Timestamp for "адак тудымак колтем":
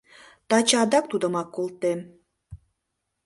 0.83-1.99